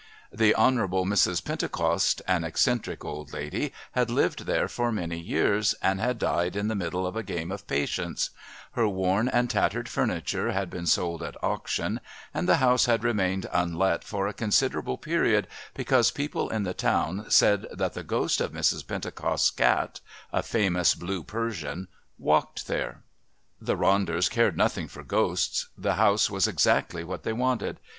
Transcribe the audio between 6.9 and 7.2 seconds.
of